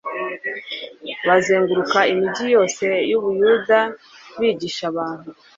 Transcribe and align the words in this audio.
bazenguruka 1.27 1.99
imigi 2.13 2.45
yose 2.55 2.85
y 3.11 3.13
u 3.17 3.21
buyuda 3.23 3.79
bigisha 4.39 4.83
abantu 4.91 5.29